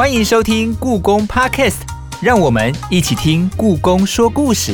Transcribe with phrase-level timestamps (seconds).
[0.00, 1.74] 欢迎收听故宫 Podcast，
[2.22, 4.72] 让我们一起听故宫说故事。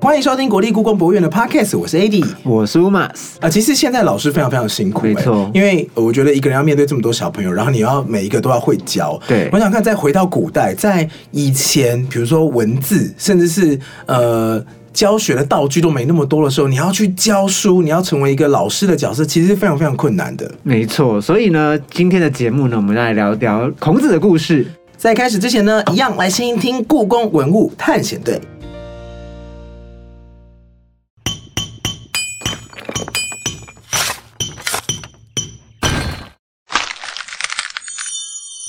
[0.00, 2.24] 欢迎收听国立故宫博物院的 Podcast，我是 AD。
[2.42, 9.20] 我是 Umas，啊，其实现在老师非常非常辛苦、没错欸因为我觉得一个人要面对这么多小朋友，然后你要每一个都要会教。
[9.28, 14.64] 对我想看，再回到古代，在以前，比如说文字，甚至是呃
[14.94, 20.50] 教学的道具都没那么多的时候，你要去教书，你要成为一个老师的角色，其实是非常非常困难的。
[20.62, 21.20] 没错。
[21.20, 24.64] 所以呢，今天的节目呢，我们来聊聊孔子的故事。
[24.96, 28.40] 在开始之前呢，一样来先听故宫文物探险队。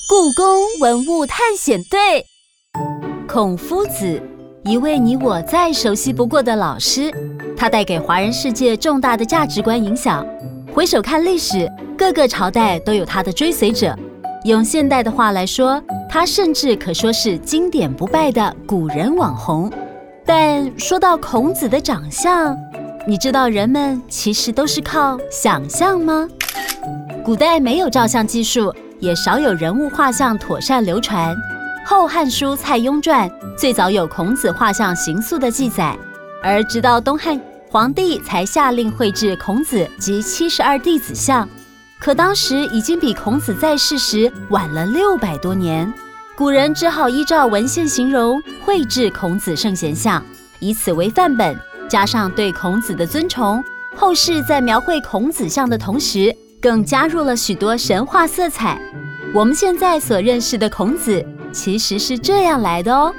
[0.10, 2.26] 故宫文物探险队，
[3.28, 4.22] 孔夫子，
[4.68, 7.14] 一位你我再熟悉不过的老师，
[7.56, 10.26] 他带给华人世界重大的价值观影响。
[10.74, 13.96] 回首看历史，各个朝代都有他的追随者。
[14.44, 19.72] 用现代的话来说，他甚至可说是经典不败的古人网红。
[20.26, 22.58] 但说到孔子的长相，
[23.06, 26.28] 你知道人们其实都是靠想象吗？
[27.24, 31.36] 古代没有照相技术，也少有人物画像妥善流传。
[31.88, 35.96] 《后汉书·蔡邕传》最早有孔子画像形塑的记载，
[36.42, 41.48] 而直到东汉，皇帝才下令绘制孔子及七十二弟子像。
[42.00, 45.94] 可当时已经比孔子在世时晚了六百多年，
[46.36, 50.26] 古人只好依照文献形容绘制孔子圣贤像，
[50.60, 51.56] 以此为范本，
[51.88, 53.64] 加上对孔子的尊崇，
[53.96, 58.82] 后世在描绘孔子像的同时，更加入了许多神话色彩。
[59.36, 63.14] 我们现在所认识的孔子，其实是这样来的哦。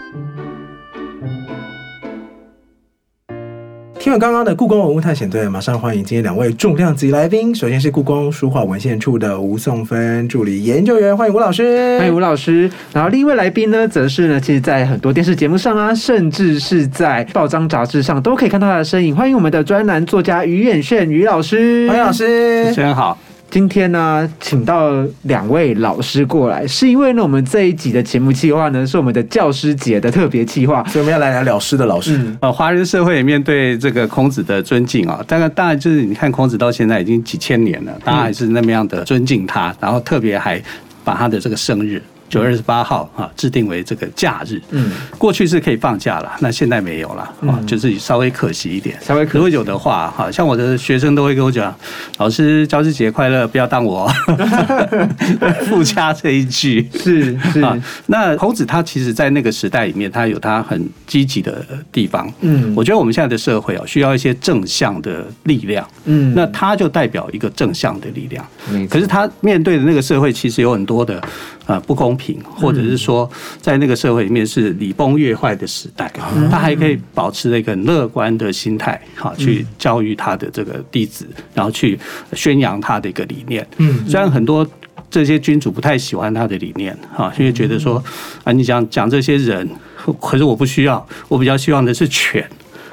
[3.99, 7.55] 听完刚刚的故宫文物探险队，马上欢迎今天两位重量级来宾。
[7.55, 11.99] 首先是故宫书画文献处的吴颂芬助理研究员，欢迎吴老师。
[11.99, 12.71] 欢迎吴老师。
[12.95, 19.15] 然后另一位来宾呢，则是呢，其实在很多电视节目上啊，甚至是在报章杂志上都可以看到他的身影。
[19.15, 21.87] 欢迎我们的专栏作家于远炫于老师。
[21.89, 22.69] 欢迎老师。
[22.69, 23.19] 主持人好，
[23.49, 24.93] 今天呢，请到
[25.23, 30.85] 两位老师过来，是因为呢，我们这一集的节目计划呢，是我们的教师节的特别计划。
[30.85, 32.19] 所以我们要来聊聊师的老师。
[32.19, 40.61] 嗯呃，华人社会里面对这个孔子的尊敬啊，当然当然就是你看孔子到现在已经几千年了，大家还是那么样的尊敬他，然后特别还
[41.03, 42.03] 把他的这个生日。
[42.29, 44.61] 九月二十八号啊，制定为这个假日。
[44.71, 48.99] 嗯，过去是可以放假了，那现在没有了啊，就是稍微可惜一点。
[49.01, 51.75] 稍微可惜如果有的话，哈，像我的学生都会跟我讲，
[52.19, 54.09] 老师教师节快乐，不要当我
[55.67, 56.89] 附加这一句。
[56.95, 57.77] 是是， 啊，
[58.07, 62.33] 那孔子他其实，在那个时代里面，他有他很积极的地方。
[62.41, 65.87] 嗯我觉得我们现在的社会啊，需要一些正向的力量。
[66.05, 68.47] 嗯那他就代表一个正向的力量。
[68.91, 71.23] 可是他面对的那个社会，其实有很多的
[71.67, 73.29] 呃不公平，或者是说，
[73.61, 76.11] 在那个社会里面是礼崩乐坏的时代，
[76.51, 81.99] 他还可以保持了一个很乐观的心态，哈，去教育他的这个弟子，然后去
[82.33, 83.67] 宣扬他的一个理念。
[83.79, 84.67] 嗯虽然很多
[85.11, 88.03] 这些君主不太喜欢他的理念，哈，因为觉得说
[88.45, 89.69] 啊，你讲讲这些人，
[90.21, 92.49] 可是我不需要，我比较希望的是权。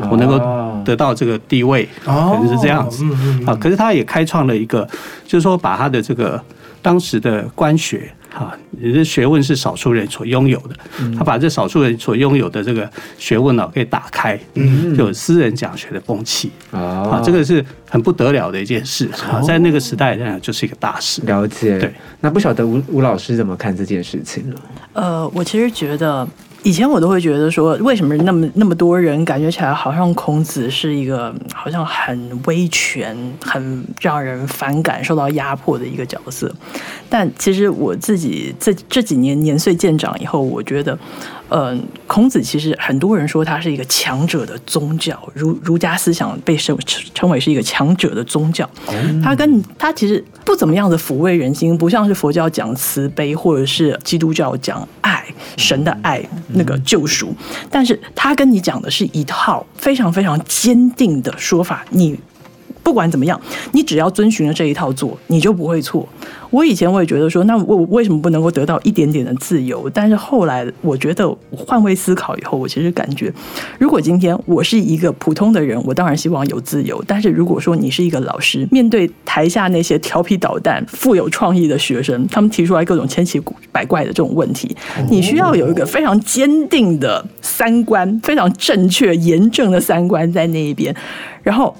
[0.10, 0.40] 我能够
[0.84, 3.06] 得到这个地位，哦可能是这样子
[3.46, 3.56] 啊。
[3.56, 4.86] 可是他也开创了一个，
[5.24, 6.44] 就是说把他的这个
[6.82, 10.76] 当时的官学啊，你的学问是少数人所拥有的，
[11.18, 14.40] 他把这少数人所拥有的这个学问呢、给打开，
[14.98, 21.22] 就有私人讲学的风气啊啊，这个是很不得了的一件事啊，在那个时代来讲就是一个大事。
[21.26, 21.78] 了解。
[21.80, 24.56] 对，那不晓得吴吴老师怎么看这件事情呢？
[24.94, 26.28] 呃，我其实觉得。
[26.64, 36.54] 以前我都会觉得说，为什么那么那么多人感觉起来好像孔子是一个好像很威权、很让人反感、受到压迫的一个角色？
[37.10, 40.98] 但其实我自己这这几年年岁渐长以后，我觉得，
[41.50, 46.78] 嗯、孔子其实很多人说他是一个强者的宗教，儒儒家思想被称
[47.14, 48.68] 称为是一个强者的宗教。
[49.24, 55.24] 他跟他其实不怎么样的抚慰人心，不像是佛教讲慈悲，或者是基督教讲爱，
[55.58, 57.36] 神的爱那个救赎。
[57.70, 62.20] 但是他跟你讲的是一套非常非常坚定的说法，你。
[62.84, 63.40] 不管怎么样，
[63.72, 66.08] 你只要遵循了这一套做，你就不会错。
[66.50, 69.90] 我以前我也觉得说，那我为什么不能够得到一点点的自由？
[69.92, 73.34] 但是后来我觉得换位思考以后，我其实感觉，
[73.80, 77.04] 如果今天我是一个普通的人，我当然希望有自由。
[77.08, 83.42] 但是如果说你是一个老师，面对台下那些调皮捣蛋、富有创意的学生，他们提出来各种千奇
[83.72, 84.76] 百怪的这种问题，
[85.10, 90.96] 你需要有一个非常坚定的三观，非常正确、严正的三观在那一边，
[91.42, 91.76] 然后。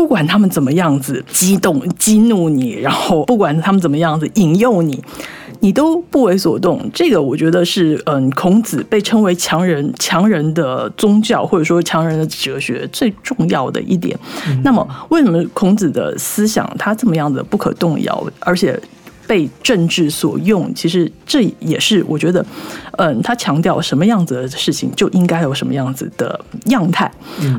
[0.00, 4.98] 不管他们怎么样子激动、激怒你，然后不管他们怎么样子引诱你，
[5.60, 6.90] 你都不为所动。
[6.94, 14.18] 这个我觉得是，嗯，孔子被称为强人强人的宗教或者说强人的哲学最重要的一点。
[14.64, 18.80] 那么，为什么孔子的思想他这么样子不可动摇，而且？
[19.28, 22.44] 被政治所用，其实这也是我觉得，
[22.98, 27.08] 嗯，他强调什么样子的事情就应该有什么样子的样态，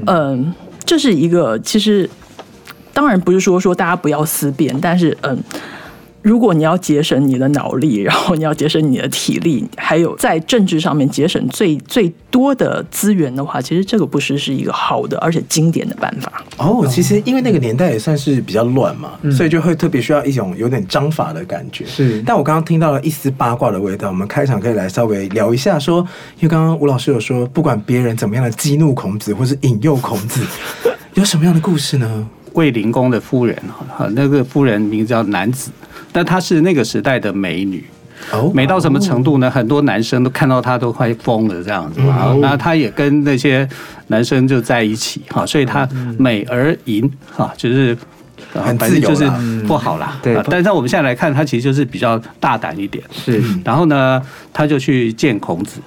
[0.06, 0.54] 嗯，
[0.84, 2.10] 这是一个其实
[2.94, 5.38] 当然不是说说大家不要思辨，但是嗯。
[6.24, 16.32] 如果你要节省你的脑力，然后你要节省你的体力，还有在政治上面节省最最多的资源的话，其实这个不是是一个好的而且经典的办法。
[16.58, 21.88] 哦，其实因为那个年代也算是比较乱嘛，所以就会特别需要一种有点章法的感觉。
[21.88, 24.10] 是，但我刚刚听到了一丝八卦的味道。
[24.10, 30.46] 我们开场可以来稍微聊一下，说，因为刚刚吴老师有说，不管别人怎么样的激怒孔子，或是引诱孔子，
[31.16, 32.28] 有什么样的故事呢？
[32.54, 35.72] 卫灵公的夫人哈，那个夫人名字叫男子。
[36.12, 37.86] 但她是那个时代的美女，
[38.54, 39.50] 美到什么程度呢？
[39.50, 42.36] 很多男生都看到她都快疯了这样子啊。
[42.42, 43.68] 那她也跟那些
[44.08, 45.88] 男生就在一起哈，所以她
[46.18, 47.98] 美而淫哈，就是
[48.54, 49.30] 很自由就是
[49.66, 50.20] 不好啦。
[50.22, 53.02] 对，但是我们现在来看，她其实就是比较大胆一点。
[53.12, 54.22] 是，然后呢，
[54.52, 55.80] 她就去见孔子。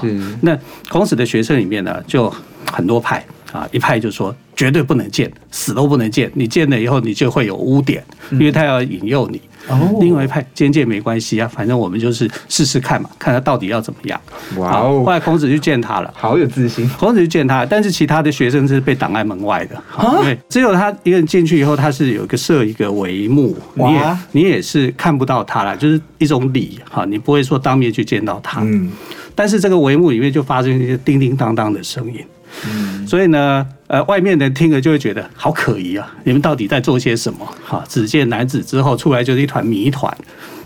[0.00, 0.56] 是，那
[0.88, 2.32] 孔子的学生里面呢，就
[2.70, 3.24] 很多派。
[3.52, 6.30] 啊，一派就说绝对不能见，死都不能见。
[6.34, 8.02] 你见了以后，你就会有污点，
[8.32, 9.40] 因为他要引诱你。
[9.68, 14.20] 哦，另外一派见见没关系啊，反正我们就是试试看嘛，看他到底要怎么样。
[14.56, 15.04] 哇哦！
[15.06, 16.88] 后来孔子去见他了， 好有自信。
[16.98, 19.80] 孔子去见他，但是其他的学生是被挡在门外的，
[20.18, 28.62] 因为只有他一个人进去以后，他是有一个设一个帷幕，你也你也是看不到他了，就是一种礼哈，你不会说当面去见到他。
[28.62, 28.90] 嗯，
[29.36, 32.18] 但是这个帷幕里面就发生一些叮叮当当的声音。
[32.66, 36.12] 嗯，所以呢，呃，外面人听了就会觉得好可疑啊！
[36.24, 37.46] 你们到底在做些什么？
[37.64, 40.16] 哈，只见男子之后出来就是一团谜团，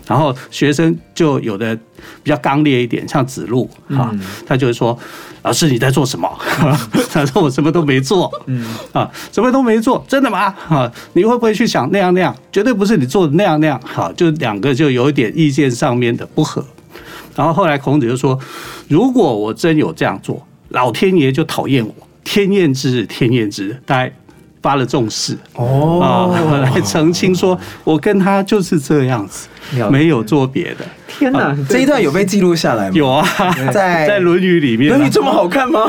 [0.05, 1.75] 然后学生就有的
[2.23, 4.13] 比较刚烈一点，像子路哈，
[4.45, 4.97] 他就会说
[5.43, 6.29] ：“老师你在做什么？”
[7.11, 10.49] 他说：“我什么都没做。”嗯啊，什么都没做，真的吗？
[10.51, 12.35] 哈，你会不会去想那样那样？
[12.51, 13.81] 绝对不是你做的那样那样。
[13.83, 16.63] 好，就两个就有一点意见上面的不合。
[17.35, 18.39] 然后后来孔子就说
[18.87, 21.93] ：“如果我真有这样做。”老天爷就讨厌我，
[22.23, 24.11] 天厌之日，天厌之日，大概
[24.61, 29.47] 发了重誓哦，啊，来澄清说，我跟他就是这样子，
[29.89, 30.85] 没有做别的。
[31.07, 32.95] 天哪，这一段有被记录下来吗？
[32.95, 33.25] 有啊，
[33.71, 35.85] 在在《论语》里面，《论语》这么好看吗？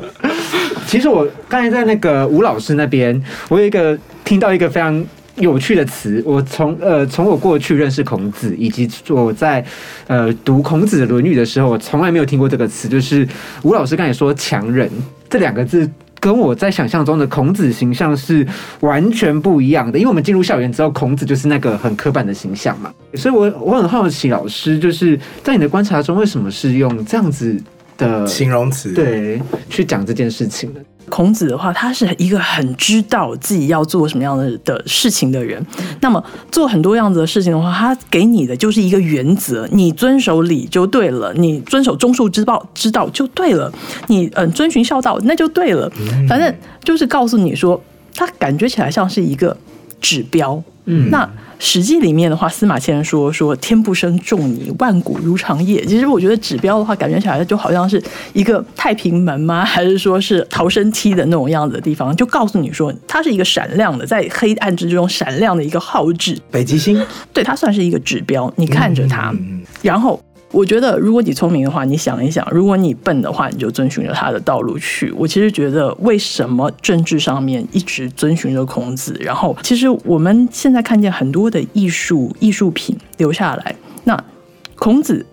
[0.86, 5.04] 其实我刚才在那个吴老师那边，我有一个听到一个非常。
[5.40, 9.64] 有趣的词，我从呃从我过去认识孔子，以及我在
[10.06, 12.88] 呃读孔子的《论语》的时候，我从来没有听过这个词。
[12.88, 13.26] 就是
[13.62, 14.88] 吴老师刚才说“强人”
[15.28, 15.88] 这两个字，
[16.18, 18.46] 跟我在想象中的孔子形象是
[18.80, 19.98] 完全不一样的。
[19.98, 22.92] 因为我们进入校园之后，孔子就是那个很刻板的形象嘛。
[23.14, 27.60] 所以，我我很好奇，老师就是在你的观察中，为什么是用这样子
[27.96, 30.80] 的形容词对去讲这件事情呢？
[31.10, 35.64] 孔子的话，他是一个很知道自己要做什么样的的事情的人。
[36.00, 43.70] 那么做很多样子的事情的话，他给你的就是一个原则：你遵守礼就对了，你遵守忠恕之道之道就对了，
[44.06, 45.90] 你嗯遵循孝道那就对了。
[46.28, 47.78] 反正就是告诉你说，
[48.14, 49.56] 他感觉起来像是一个
[50.00, 50.62] 指标。
[50.86, 51.24] 嗯，那。
[51.62, 59.62] 《史记》里面的话，司马迁说：“说天不生仲尼，万古如长夜。”其实我觉得指标的话，感觉起来就好像是一个太平门吗？
[59.62, 62.16] 还是说是逃生梯的那种样子的地方？
[62.16, 66.36] 就告诉你说，它是一个闪亮的，在黑暗之中闪亮的一个号志。
[66.50, 67.00] 北极星，
[67.34, 68.50] 对，它算是一个指标。
[68.56, 69.32] 你看着它，
[69.82, 70.18] 然后。
[70.52, 75.12] 我觉得，如果你聪明的话，你想一想；如果你笨的话，你就遵循着他的道路去。
[75.12, 79.16] 我其实觉得，为什么政治上面一直遵循着孔子？
[79.20, 84.24] 然后，其实我们现在看见很多的艺术艺术品留下来，那
[84.74, 85.24] 孔子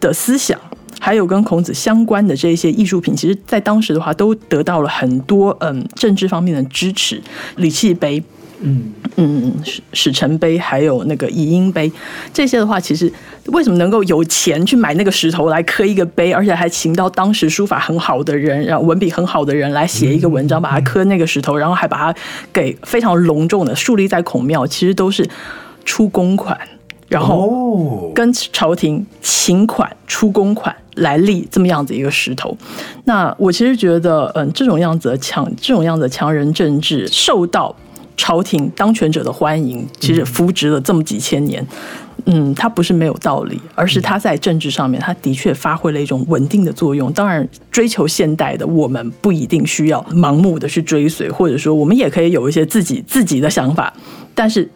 [0.00, 0.58] 的思想，
[0.98, 7.22] 还有跟孔子相关的这些艺术品，其实在当时的话，都得到了很多嗯政治方面的支持，
[7.56, 8.22] 礼器碑。
[8.60, 11.90] 嗯嗯，史史臣碑还有那个遗音碑，
[12.32, 13.12] 这些的话，其实
[13.46, 22.18] 为什么能够有钱去买那个石头来刻一个碑，而且还请到当时书法很好的人，然后文笔很好的人来写一个文章，把它刻那个石头，然后还把它
[22.52, 25.28] 给非常隆重的树立在孔庙，其实都是
[25.84, 26.58] 出公款，
[27.08, 32.56] 然后跟朝廷请款出公款来立这么样子一个石头。
[33.04, 37.76] 那我其实觉得，嗯，这种样子的强，这种样子的强人政治受到。
[38.16, 41.64] 朝廷当权者的欢迎，其实扶植了这么几千年，
[42.24, 47.12] 嗯，它不是没有道理，而是它在政治上面，它的确发挥了一种稳定的作用。
[47.12, 53.92] 当然，追求现代的我们不一定需要盲目的去追随，或者说我们也可以有一些自己自己的想法，
[54.34, 54.68] 但是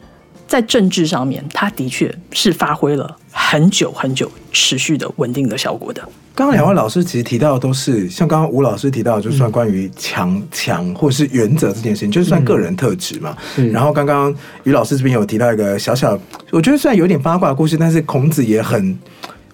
[0.51, 6.03] 在政治上面，他的确是发挥了很久很久持续的稳定的效果的。
[6.35, 13.37] 刚刚两位老师其实提到的都是像刚刚吴老师提到，的，就算关于强强或者是原则这件事情，就算个人特质嘛。
[13.73, 16.19] 然后刚刚于老师这边有提到一个小小，
[16.51, 18.99] 我觉得虽然有点八卦的故事，但是孔子也很，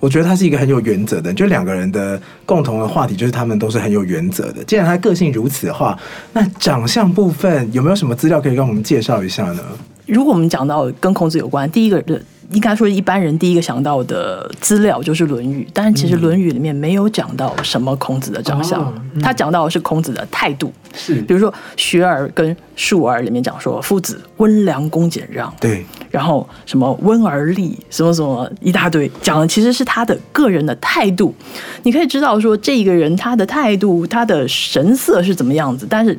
[0.01, 1.31] 我觉得他是一个很有原则的。
[1.31, 4.65] 就两个人的共同的话题，就是他们都是很有原则的。
[4.65, 5.99] 既然他个性如此的话，
[6.33, 9.63] 那长相部分有没有什么资料可以跟我们介绍一下呢？
[10.07, 12.21] 如果我们讲到跟孔子有关，第一个的。
[12.53, 20.73] 应该说，一般人第一个想到的资料就是《论语》，但是其实《论语》里面没有讲到什么孔子的长相，他讲到的是孔子的态度。
[20.95, 25.53] 是，比如说《学而》跟《述而》里面讲说，夫子温良恭俭让。
[25.59, 25.85] 对。
[26.09, 31.35] 然后什么温而立，什么什么一大堆，讲的其实是他的个人的态度。
[31.83, 36.17] 你可以知道说，这一个人他的态度、他的神色是怎么样子，但是。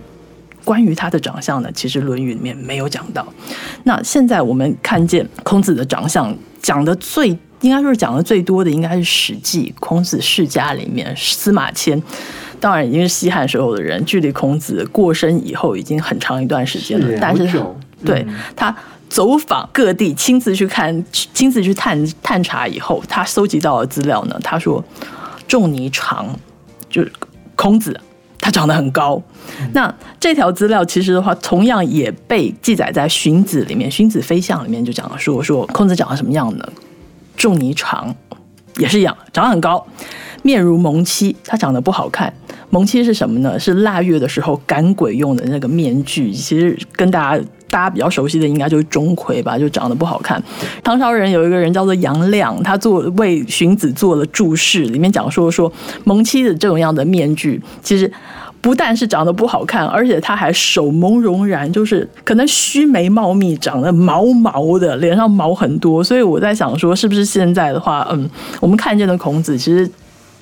[0.67, 3.25] 关于他的长相呢，其实《论语》里面没有讲到。
[3.85, 7.29] 那现在我们看见孔子的长相讲的最，
[7.61, 12.03] 应该说是讲的最多的，应该是《史记·孔子世家》里面司马迁。
[12.59, 17.17] 当然已经是西汉时候的人，距离孔子过身以后已经很长一段时间了。
[17.21, 17.63] 但是，
[18.03, 18.75] 对他
[19.07, 24.83] 走访各地，亲自去看，亲自去探探查以后，他搜集到的资料呢，他说
[25.47, 26.37] 仲尼长，
[26.89, 27.09] 就是
[27.55, 27.97] 孔子。
[28.39, 29.21] 他长得很高，
[29.73, 36.67] 那这条资料其实的话，同样也被记载在《荀子》里面，《荀子·飞象》里面就讲了，说说孔子长得什么样呢？
[37.35, 38.15] 仲尼长，
[38.77, 39.85] 也是一样，长得很高，
[40.43, 42.33] 面如蒙漆，他长得不好看。
[42.69, 43.59] 蒙漆是什么呢？
[43.59, 46.31] 是腊月的时候赶鬼用的那个面具。
[46.31, 47.43] 其实跟大家。
[47.69, 50.41] 大家比较熟悉的应该就是钟馗吧，就长得不好看。
[50.81, 55.69] 唐朝人有一个人叫做杨亮，他做为荀子做了注释，里面讲说说
[56.05, 58.09] 蒙漆的这种样的面具，其实
[58.61, 66.03] 不但是长得不好看，而且他还手蒙茸然，就是可能须眉茂密，长得毛毛的，脸上毛很多。
[66.03, 69.89] 所以我在想说，是不是现在的话，嗯，我们看见的孔子其实。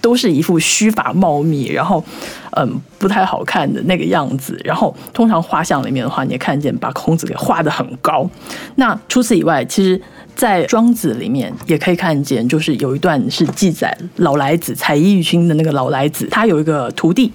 [0.02, 2.04] 都是一副须发茂密，然后，
[2.52, 4.56] 嗯，不太好看的那个样子。
[4.64, 8.30] 然后，通常画像里面的话，你也看见把孔子给画的很高。
[8.76, 10.00] 那除此以外，其实，
[10.36, 17.32] 在庄子里面也可以看见，就是有一段是记载老来子采衣欲亲的那个老来子，他有一个徒弟，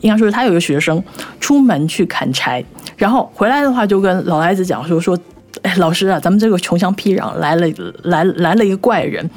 [0.00, 1.02] 应该说是他有一个学生，
[1.40, 2.64] 出门去砍柴，
[2.96, 5.18] 然后回来的话就跟老来子讲说说，
[5.62, 7.66] 哎，老师啊，咱们这个穷乡僻壤来了
[8.04, 9.28] 来来了一个怪人，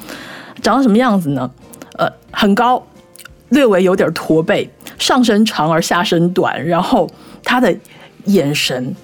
[0.62, 1.50] 长什么样子呢？
[1.98, 2.82] 呃，很高，
[3.50, 7.08] 略微有点驼背，上身长而下身短，然后
[7.44, 7.74] 他的
[8.24, 8.94] 眼神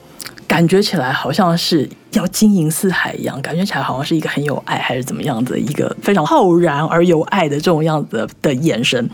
[0.48, 9.08] 感觉起来好像是要晶莹似海一样，感觉起来好像是一个很有爱还是怎么样子一个非常浩然而有爱的这种样子的眼神。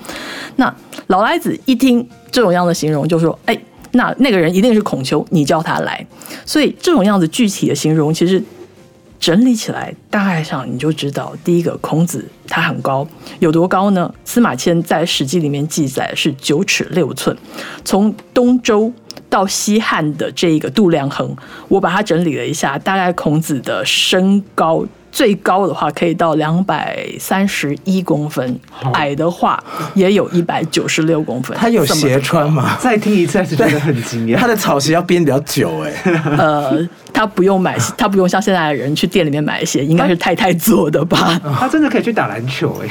[0.57, 0.75] 那
[1.09, 3.59] 老来子一听这种样的形容，就说：“哎，
[3.93, 6.07] 那那个人一定是孔丘，你叫他来。”
[6.47, 8.43] 所以这种样子具体的形容，其实。
[9.19, 13.07] 整理起来，大概上你就知道，第一个孔子他很高，
[13.41, 14.13] 有多高呢？
[14.25, 17.37] 司马迁在《史记》里面记载是九尺六寸。
[17.85, 18.93] 从东周
[19.31, 21.35] 到西汉的这一个度量衡，
[21.69, 24.85] 我把它整理了一下，大概孔子的身高。
[25.15, 28.59] 最高的话可以到两百三十一公分，
[28.95, 29.63] 矮的话
[29.95, 31.57] 也有一百九十六公分。
[31.57, 32.77] 他有鞋穿吗？
[32.83, 34.37] 再听一次还是觉得很惊讶。
[34.37, 35.93] 他的草鞋要编比较久哎。
[36.37, 41.41] 呃，他不用买，他不用像现在的人去店里面买鞋，应该是太太做的吧？
[41.61, 42.89] 他真的可以去打篮球哎。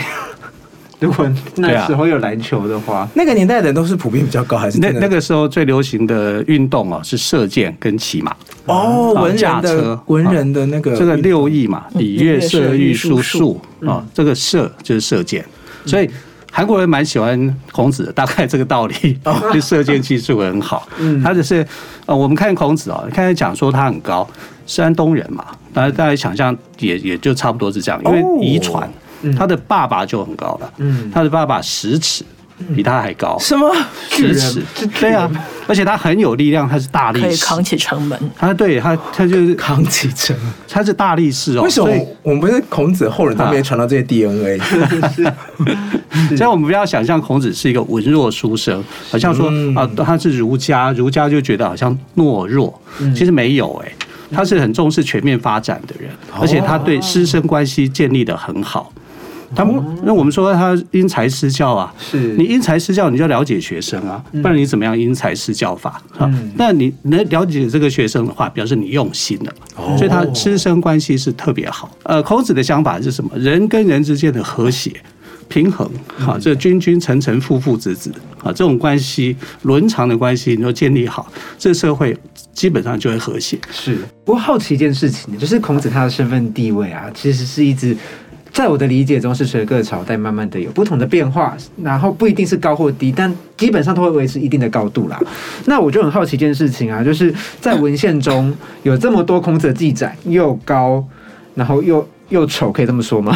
[1.03, 8.33] 如果那时候有篮球的话，那个年代的人都是普遍比较高，还是那那个时候最流行的运动哦是射箭跟骑马。
[8.67, 15.43] 哦，文人的文人的那个这个六艺嘛，礼乐射御书数啊，这个射就是射箭，
[15.85, 16.09] 所以
[16.49, 19.19] 韩国人蛮喜欢孔子，大概这个道理，
[19.53, 20.87] 就射箭技术很好。
[20.99, 21.65] 嗯，他只是
[22.05, 24.25] 呃，我们看孔子哦，刚才讲说他很高，
[24.65, 28.89] 山东人嘛，大家大家想象也也就差不多是这样，因为遗传。
[29.37, 32.23] 他的爸爸就很高了，嗯，他的爸爸十尺，
[32.75, 33.37] 比他还高。
[33.39, 33.73] 什么？
[34.09, 34.61] 十尺？
[34.99, 35.29] 对啊，
[35.67, 38.17] 而且他很有力量，他是大力士，可以扛起城门。
[38.37, 40.35] 他对他，他就是扛起城，
[40.69, 41.63] 他是大力士哦。
[41.63, 41.89] 为什么
[42.21, 44.59] 我们不是孔子后人，他没传到这些 DNA？
[46.35, 52.79] 所以， 我们不要想象孔子是一个文弱书生，好像说啊，他是儒家，儒家就觉得好像懦弱，
[53.15, 53.91] 其实没有哎，
[54.31, 58.91] 他是很重视全面发展的人，而且他对师生关系建立的很好。
[59.55, 66.31] 他们那我们说他因材施教啊，是你因材施教，你就了解学生啊，不然你怎么样因材施教法啊？
[66.55, 69.53] 那你能了解这个学生的话，表示你用心了，
[69.97, 71.89] 所以他师生关系是特别好。
[72.03, 73.31] 呃，孔子的想法是什么？
[73.37, 74.91] 人跟人之间的和谐
[75.49, 82.17] 平衡，好，这君君臣臣父父子子，啊，这种关系伦常的关系，你都建立好，这个社会
[82.53, 83.59] 基本上就会和谐。
[83.71, 87.95] 是，不过好奇一件事情，就是孔子他的身份地位啊，其实是一直
[88.53, 95.19] 在我的理解中是随着各个朝代慢慢的有不同的变化，然后不一定是高或低，但基本上都会维持一定的高度啦。
[95.65, 101.03] 那我就很好奇一件事情啊，就是在文献中有这么多孔子的记载，又高，
[101.55, 103.35] 然后又又丑，可以这么说吗？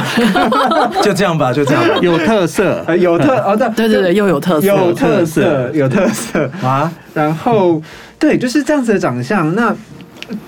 [1.01, 1.95] 就这样吧，就这样吧。
[2.00, 6.47] 有特色，呃，有特哦，对对对对，又有特色，有特色，有特色。
[6.62, 7.81] 啊，然后
[8.19, 9.55] 对，就是这样子的长相。
[9.55, 9.75] 那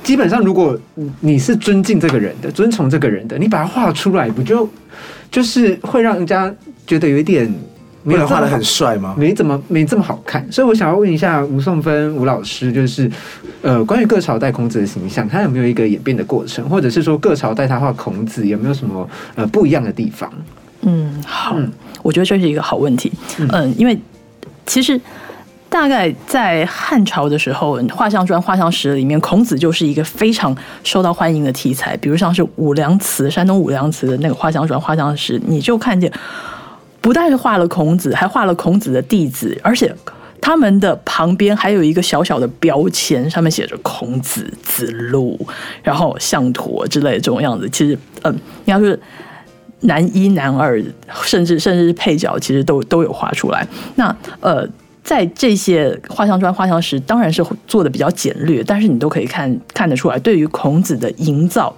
[0.04, 0.78] 基本上，如果
[1.22, 4.70] 你是尊敬这个人的，尊崇这个人的，你把他画出来，不就
[5.32, 6.54] 就是会让人家
[6.86, 7.54] 觉得有一点
[8.04, 9.16] 没有画的很帅吗？
[9.18, 10.46] 没怎么没这么好看。
[10.52, 13.10] 所以我想要问一下吴颂芬吴老师，就是
[13.62, 20.32] 呃，关于各朝代孔子的形象，他有没有一个演变的过程，或者是说各朝代他画孔子有没有什么呃不一样的地方？
[20.82, 21.70] 嗯，好，嗯
[22.02, 23.12] 我觉得这是一个好问题。
[23.38, 24.00] 嗯，因为
[24.66, 25.00] 其实
[25.70, 31.96] 大概在汉朝的时候，画像传、画像石里面，孔子就是一个非常受到欢迎的题材。
[31.98, 36.12] 比如像是武梁祠，山东武梁祠的那个画像传、画像石，你就看见
[37.00, 39.96] 不但是画了孔子，还画了孔子的弟子，而且。
[40.42, 45.38] 他们的旁边还有一个小小的标签，上面写着孔子、子路，
[45.84, 47.70] 然后项佗之类的这种样子。
[47.70, 48.34] 其实，嗯，
[48.64, 48.98] 应该说
[49.82, 50.82] 男一、男二，
[51.24, 53.68] 甚至甚至是配角，其实都都有画出来。
[53.96, 54.66] 那呃，
[55.10, 61.76] 在这些画像砖、画像石，当然是做的比较简略，但是你都可以看看得出来，对于孔子的营造，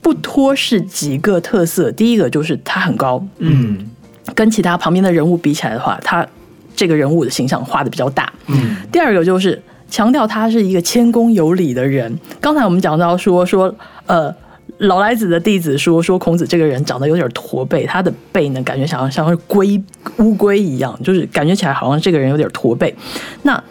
[0.00, 1.92] 不脱是几个特色。
[1.92, 3.90] 第一个就是他很高，嗯
[4.34, 6.26] 跟其他旁边的人物比起来的话，他
[6.74, 8.32] 这个人物的形象画的比较大。
[8.46, 12.18] 嗯第二个就是强调他是一个谦恭有礼的人。
[12.40, 13.74] 刚才我们讲到说说
[14.06, 14.34] 呃。
[14.78, 19.80] 老来子的弟子说说孔子这个人长得有点驼背，他的背呢感觉像像是龟
[20.18, 22.94] 乌龟一样，就是感觉起来好像这个人有点驼背。
[23.42, 23.62] 那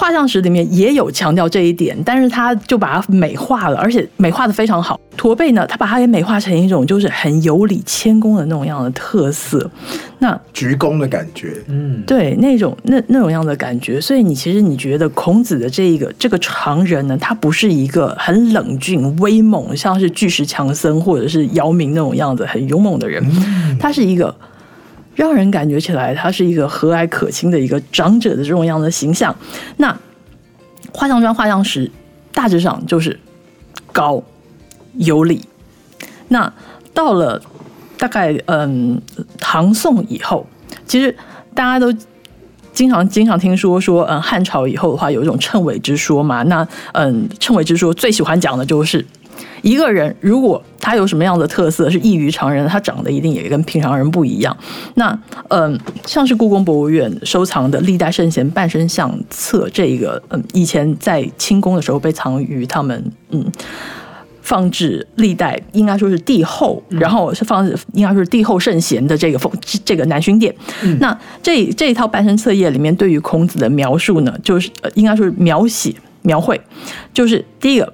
[0.00, 4.98] 画像石里面也有强调这一点，但是他就把它美化了，而且美化的非常好。
[5.14, 9.70] 驼背呢，他把它给美化成一种就是很有礼谦恭的那种样的特色。
[10.20, 11.54] 那鞠躬的感觉。
[11.68, 23.22] 嗯，对那种那那种样的感觉，所以你其实你觉得孔子的这一个这个常人呢，他不是一个很冷峻威猛，像是巨石强森或者是姚明那种样子很勇猛的人，
[23.78, 24.34] 他是一个
[25.20, 29.36] 让人感觉起来他是一个和蔼可亲的一个长者的这种样的形象。
[29.76, 29.94] 那
[30.94, 31.90] 画像砖、画像石
[32.32, 33.20] 大致上就是
[33.92, 34.22] 高
[34.94, 35.44] 有礼。
[36.28, 36.50] 那
[36.94, 37.38] 到了
[37.98, 38.98] 大概嗯
[39.38, 40.46] 唐宋以后，
[40.86, 41.14] 其实
[41.54, 41.94] 大家都
[42.72, 46.42] 经常经常听说说，嗯，汉朝以后的话有一种谶纬之说嘛。
[46.44, 49.04] 那嗯，谶纬之说最喜欢讲的就是
[49.60, 54.56] 一个人如果他有什么样的特色是异于常人，他长得一定也跟平常人不一样。
[54.94, 55.16] 那
[55.48, 63.50] 嗯，像是故宫博物院收藏的历代圣贤半身像册，这个嗯，以前在清宫的时候被藏于他们嗯。
[64.42, 69.52] 放置历代应该说是帝后，然后是放置应该说是帝后圣贤的这个封
[69.84, 70.52] 这个南薰殿。
[70.98, 76.60] 那这这一套半身册页里面对于孔子的描述呢，就是、呃、应该说是描写描绘，
[77.14, 77.92] 就是第一个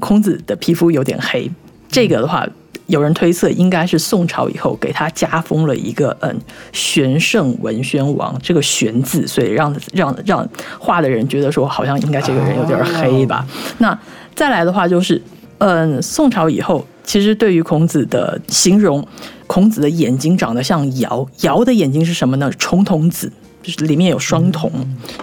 [0.00, 1.48] 孔子的皮肤有点黑，
[1.94, 2.46] 这个的话。
[2.86, 6.38] 有人推测，应该是宋朝以后给他加封了一个嗯
[6.70, 10.46] 玄圣文宣王这个玄字，所以让让让
[10.78, 13.46] 画的人觉得说，好像应该这个人有点黑吧。
[13.78, 13.98] 那
[14.34, 15.20] 再来的话就是，
[15.56, 19.02] 嗯，宋朝以后，其实对于孔子的形容，
[19.46, 22.50] 孔子的眼睛长得像尧，尧的眼睛是什么呢？
[22.58, 23.32] 重瞳子。
[23.62, 24.70] 就是里面有双瞳，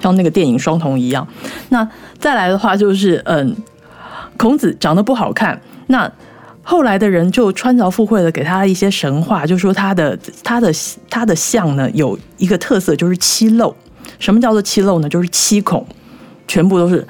[0.01, 1.27] 像那个电影《双瞳》一样。
[1.69, 3.55] 那再来的话就是，嗯，
[4.35, 6.11] 孔子长得不好看，那
[6.63, 10.71] 后来的人就穿凿附会的给他一些神话，就说他的他的
[11.09, 13.75] 他的像呢有一个特色，就是七漏。
[14.19, 15.09] 什么叫做七漏呢？
[15.09, 15.85] 就是七孔，
[16.47, 17.05] 全部都是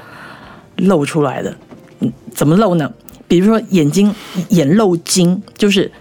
[0.78, 1.54] 露出来的。
[2.00, 2.92] 嗯，怎么露呢？
[3.28, 4.14] 比如说眼睛
[4.50, 5.92] 眼露睛，就是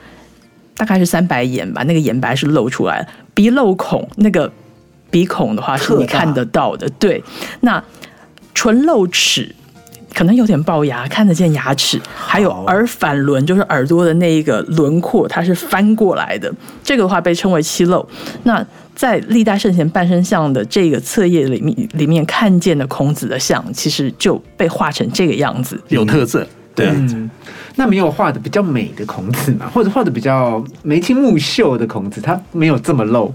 [0.76, 3.08] 大概是三白眼吧，那个眼白是露出来的。
[3.34, 4.50] 鼻漏孔，那个
[5.10, 6.88] 鼻孔的话是你看得到的。
[6.98, 7.22] 对，
[7.60, 7.82] 那
[8.54, 9.54] 唇露齿。
[10.14, 16.52] 可能有点龅牙，看得见牙齿，还有耳反轮，就是耳朵的那一个轮廓，它是翻过来的。
[16.82, 18.06] 这个的话被称为七漏。
[18.42, 26.46] 那在历代圣贤半身像的这个册页里面，里面看见的孔子的像，其实就被画成这个样子，有特色。
[26.74, 27.30] 对，嗯，
[27.76, 33.34] 那没有画的比较美的孔子嘛，或者画的比较眉清目秀的孔子，他没有这么露。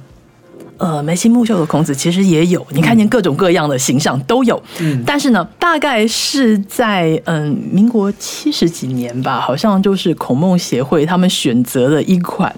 [0.78, 4.62] 呃，眉清目秀的孔子其实也有，你看见各种各样的形象都有。
[4.80, 12.54] 嗯但是呢，大概是在嗯民国七十几年吧，好像就是孔孟协会他们选择了一款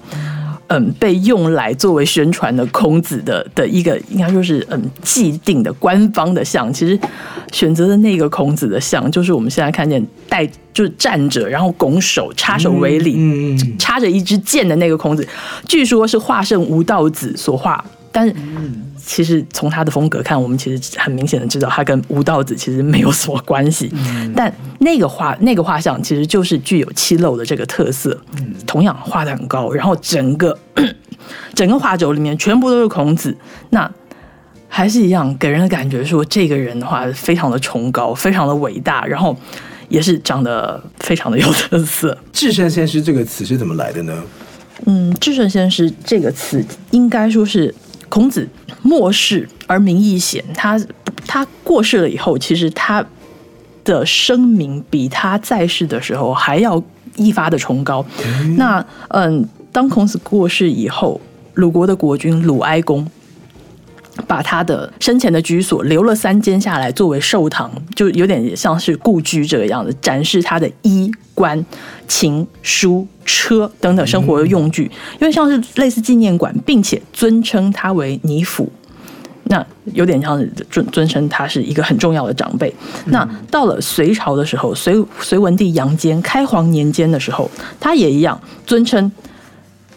[0.69, 6.99] 嗯被用来作为宣传的孔子的的一个应该说是嗯既定的官方的像，其实
[7.51, 15.27] 选择的那个孔子的像，就是我们现在看见带就是站着，然后拱手插手为礼，嗯嗯嗯插着一支箭的那个孔子，
[15.67, 17.83] 据说是画圣吴道子所画，
[18.17, 18.35] 但是
[18.97, 23.93] 其实从他的风格看，我们其实很明显的知道他跟吴道子其实没有什么关系。
[24.35, 28.19] 但那个画那个画像其实就是具有七漏的这个特色，
[28.65, 30.57] 同样画的很高，然后整个
[31.53, 33.37] 整个画轴里面全部都是孔子，
[33.69, 33.91] 那。
[34.69, 39.35] 还是一样，给人的感觉说，这个人的话非常的崇高，非常的伟大，然后
[39.87, 42.15] 也是长得非常的有特色。
[42.33, 44.13] 至圣先师这个词是怎么来的呢？
[44.85, 47.73] 嗯，至圣先师这个词应该说是
[48.09, 48.47] 孔子
[48.81, 50.79] 末世而名义显，他
[51.25, 53.05] 他过世了以后，其实他
[53.83, 56.81] 的声名比他在世的时候还要
[57.15, 58.05] 一发的崇高。
[58.57, 61.19] 那嗯，当孔子过世以后，
[61.55, 63.09] 鲁国的国君鲁哀公。
[64.25, 71.63] 把他的生前的居所留了三间下来作为寿堂，就有点像是故居这个样子，展示他的衣冠、
[72.07, 78.71] 琴、书、车等等生活的用具，因为像是类似纪念馆，并且尊称他为尼府。
[79.49, 82.73] 那有点像尊尊称他是一个很重要的长辈。
[83.05, 87.49] 那到了隋朝的时候，隋隋文帝杨坚开皇年间的时候，
[87.79, 89.09] 他也一样尊称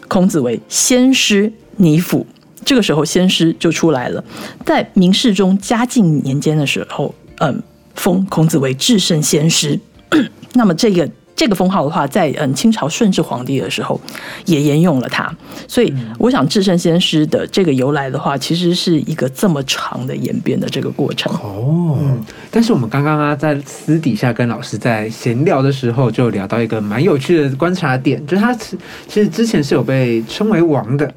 [0.07, 2.25] 孔子为先师尼府。
[2.63, 4.23] 这个时候，先师就出来了。
[4.65, 7.61] 在明世宗嘉靖年间的时候，嗯，
[7.95, 9.79] 封孔子为至圣先师。
[10.53, 13.99] 那么这个这个封号的话，在嗯清朝顺治皇帝的时候
[14.45, 15.33] 也沿用了它。
[15.67, 21.33] 所以，我想至圣先师的这个由来的话，其实是一个这么长的演变的这个过程。
[21.37, 21.97] 哦，
[22.51, 31.11] 但是我们刚刚啊，在私底下跟老师在闲聊的时候，就聊到一个蛮有趣的观察点，就是他其其实之前是有被称为王的，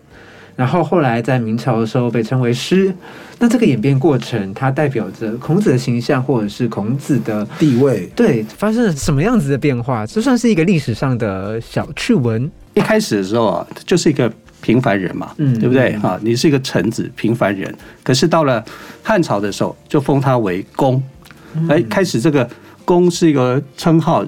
[0.57, 2.95] 然后后来在明朝的时候被称为师。
[3.41, 10.07] 那这个演变过程，它代表着孔子的形象，或者是孔子的地位对发生了什么样子的变化？
[10.07, 12.49] 这算是一个历史上的小趣闻。
[12.75, 15.97] 一开始的时候啊，就是一个平凡人嘛，嗯对不对？
[15.99, 17.73] 哈，你是一个臣子，平凡人。
[18.03, 18.65] 可是到了
[19.03, 21.03] 汉朝的时候，就封他为公，
[21.69, 22.49] 哎，开始这个
[22.85, 24.25] 公是一个称号，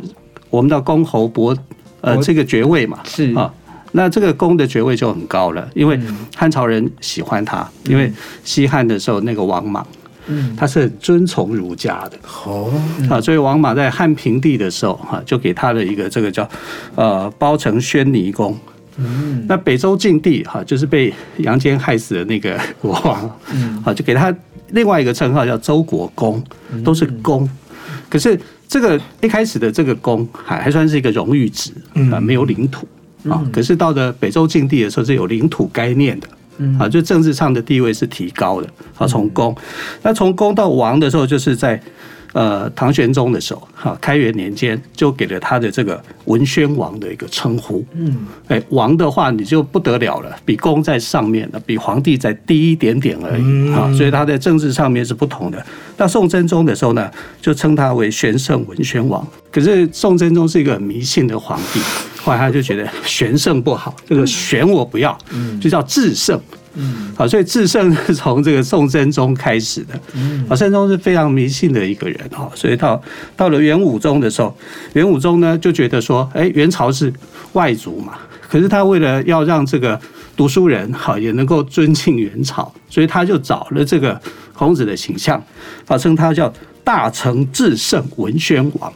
[0.50, 1.56] 我们的公侯伯，
[2.00, 3.54] 呃，伯这个爵位嘛，是啊。
[3.96, 5.98] 那这个公的爵位就很高了，因为
[6.36, 8.12] 汉朝人喜欢他，因为
[8.44, 9.84] 西汉的时候那个王莽，
[10.26, 10.54] 嗯。
[10.54, 12.70] 他是很尊崇儒家的，哦，
[13.08, 16.46] 啊，所以王莽在汉平帝的时候，哈、就给他了一个这个叫
[16.94, 18.54] 呃包城宣尼公。
[18.98, 19.46] 嗯。
[19.48, 23.82] 那北周晋帝哈、就是被杨坚害死的那个国 王，嗯。
[23.82, 24.34] 好、就给他
[24.72, 26.44] 另外一个称号叫周国公，
[26.84, 27.48] 都是公。
[28.10, 31.72] 可是这个一开始的这个公还还算是一个荣誉值
[32.12, 32.86] 啊，没有领土
[33.30, 33.44] 啊。
[33.52, 36.28] 可是到了北周晋地的时候是有领土概念的。
[36.58, 38.68] 嗯啊，就政治上的地位是提高的。
[38.94, 39.54] 好，从公，
[40.00, 41.78] 那从公到王的时候，就是在
[42.32, 47.84] 呃唐玄宗的时候，哈，开元年间就给了他的这个文宣王的一个称呼。
[47.92, 55.62] 嗯哎，王的话你就不得了了，比公在上面了，比皇帝再低一点点而已啊，所以他在政治上面是不同的。
[55.98, 57.10] 那宋真宗的时候呢，
[57.42, 59.26] 就称他为玄圣文宣王。
[59.52, 61.80] 可是宋真宗是一个很迷信的皇帝，
[62.26, 65.16] 后来他就觉得玄圣不好，这个玄我不要，
[65.60, 66.40] 就叫至圣。
[66.74, 69.94] 嗯好，所以至圣 是从这个宋真宗开始的。
[70.48, 73.00] 啊，真宗是非常迷信的一个人哈，所以到
[73.36, 74.54] 到了元武宗的时候，
[74.94, 77.12] 元武宗呢就觉得说，哎，元朝是
[77.52, 78.14] 外族嘛，
[78.48, 79.98] 可是他为了要让这个
[80.36, 84.20] 读书人哈也能够尊敬元朝，所以他就找了这个
[84.52, 85.40] 孔子的形象，
[85.86, 88.92] 啊，称他叫大成至圣文宣王。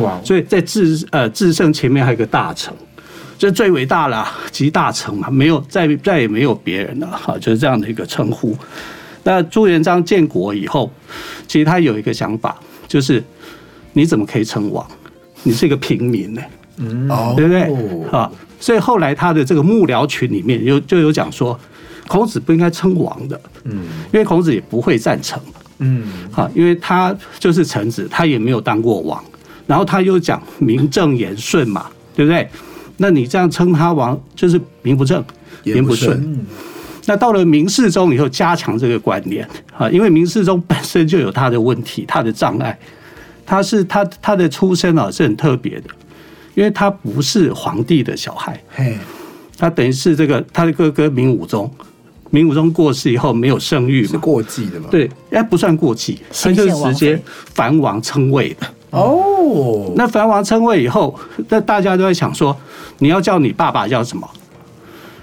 [0.00, 2.74] 哇所以在至呃至圣前面还有一个大成，
[3.38, 8.56] 这最伟大了，集大成嘛，没有再再也没有别人了哈，就是这样的一个称呼。
[9.22, 10.90] 那朱元璋建国以后，
[11.46, 13.22] 其实他有一个想法，就是
[13.92, 14.86] 你怎么可以称王？
[15.42, 16.42] 你是一个平民呢、
[16.78, 18.08] 嗯，对不对？
[18.10, 21.58] 啊，所以后来他的这个幕僚群里面有就有讲说，
[22.08, 25.38] 孔子不应该称王的，嗯因为孔子也不会赞成。
[25.78, 29.22] 嗯啊，因为他就是臣子，他也没有当过王，
[29.66, 32.48] 然后他又讲名正言顺嘛，对不对？
[32.96, 35.24] 那你这样称他王，就是名不正
[35.64, 36.16] 言不顺。
[36.20, 36.46] 嗯
[37.06, 39.46] 那到了明世宗以后，加强这个观念
[39.76, 42.78] 啊，因为明世宗本身就有他的问题，他的障碍，
[43.44, 45.90] 他是他他的出身啊是很特别的，
[46.54, 48.96] 因为他不是皇帝的小孩，嘿，
[49.58, 51.70] 他等于是这个他的哥哥明武宗，
[52.30, 57.22] 明武宗过世以后没有生育是嘛，过继的嘛？，对，哎，不算过继，他新就是直接妃
[57.52, 58.66] 藩王称谓的。
[58.94, 62.56] 哦，那藩王称谓以后，那大家都在想说，
[62.98, 64.28] 你要叫你爸爸叫什么？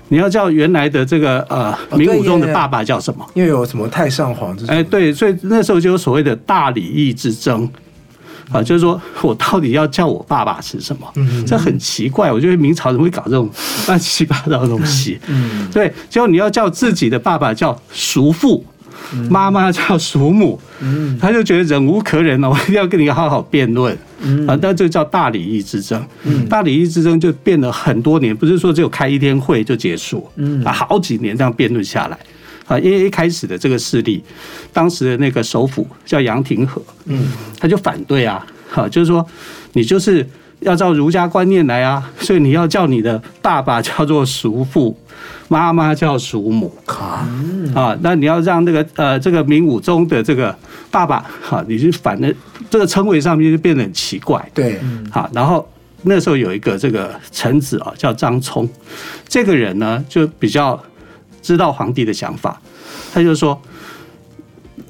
[0.10, 3.26] 你要叫原来的这个呃哦明武宗的爸爸叫什么？
[3.34, 7.70] 因为有什么太上皇这种，哎，对，所以那时候就有所谓的大礼义之争。
[8.52, 11.08] 啊，就是说我到底要叫我爸爸是什么？
[11.48, 13.50] 这很奇怪，我觉得明朝怎么会搞这种
[13.88, 15.18] 乱七八糟的东西？
[15.28, 18.66] 嗯，对，结果你要叫自己的爸爸叫叔父，
[19.30, 23.98] 妈妈叫叔母，嗯，他就觉得忍无可忍了， 我一定要跟你好好辩论。
[24.48, 26.06] 啊，那这叫大礼义之争。
[26.48, 32.18] 大礼义之争就变了很多年，不是说只有开一天会就结束，嗯，啊，好几年这样辩论下来。
[32.68, 34.24] 啊，因为一开始的这个势力，
[34.72, 39.26] 当时的那个首辅叫杨廷和，嗯，他就反对啊，哈，就是说
[39.74, 40.26] 你就是
[40.62, 44.98] 要照儒家观念来啊， 所以你要叫你的爸爸叫做叔父，
[45.48, 46.74] 妈妈叫叔母，
[47.76, 50.56] 啊，那你要让这个呃这个明武宗的这个
[50.90, 52.34] 爸爸，哈，你是反正
[52.70, 54.80] 这个称谓上面就变得很奇怪，对，
[55.12, 55.68] 好，然后
[56.04, 58.68] 那时候有一个这个臣子啊，叫张聪，
[59.28, 60.82] 这个人呢就比较
[61.42, 62.60] 知道皇帝的想法，
[63.14, 63.60] 他就说，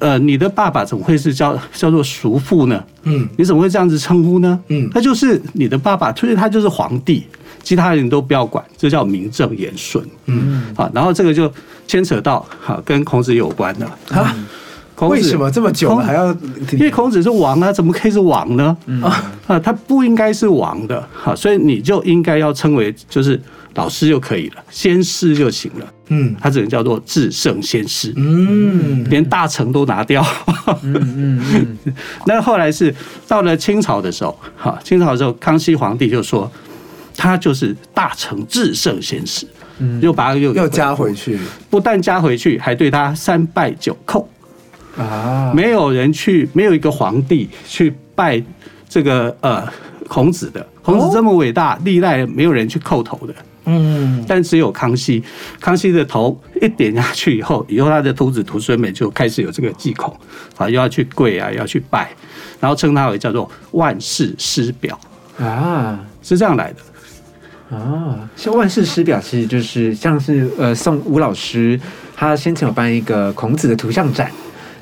[0.02, 2.82] 呃，你的爸爸怎么会是叫叫做叔父呢？
[3.04, 4.58] 嗯，你怎么会这样子称呼呢？
[4.66, 7.24] 嗯他就是你的爸爸，所以他就是皇帝，
[7.62, 10.04] 其他人都不要管，这叫名正言顺。
[10.26, 11.48] 嗯，好，然后这个就
[11.86, 13.86] 牵扯到哈跟孔子有关的。
[14.10, 14.34] 啊，
[14.94, 15.14] 孔子。
[15.14, 16.30] 为什么这么久还要？
[16.72, 18.76] 因为孔子是王啊，怎么可以是王呢？
[19.46, 23.40] 啊，他不应该是王的，哈，所以你就应该要称为就是
[23.74, 26.34] 老师就可以了，先师就行了，嗯。
[26.40, 30.24] 他只能叫做至圣先师，嗯，连大成都拿掉。
[30.82, 31.76] 嗯
[32.26, 32.94] 那后来是
[33.26, 36.50] 到了清朝的时候，哈，清朝的时候，康熙皇帝就说
[37.16, 39.46] 他就是大成至圣先师，
[39.78, 40.00] 嗯。
[40.00, 41.38] 又把他又又加回去。
[41.68, 44.24] 不但加回去，还对他三拜九叩。
[44.96, 48.42] 啊，没有人去，没有一个皇帝去拜
[48.88, 49.66] 这个呃
[50.08, 50.66] 孔子的。
[50.82, 53.34] 孔子这么伟大，历代没有人去叩头的，
[53.66, 55.22] 嗯，但只有康熙。
[55.60, 60.12] 康熙的头一点下去以后，以后他的徒子徒孙们就开始有这个祭孔
[60.56, 62.10] 啊，又要去跪啊，要去拜，
[62.58, 64.98] 然后称他为叫做万世师表，
[65.38, 65.98] 啊。
[66.20, 67.76] 是这样来的。
[67.76, 71.80] 啊，像万世师表其实就是像是呃宋吴老师
[72.14, 74.30] 他先前有办一个孔子的图像展，